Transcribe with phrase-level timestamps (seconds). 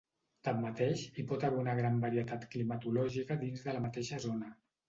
[0.45, 4.55] Tanmateix, hi pot haver una gran varietat climatològica dins de la mateixa zona.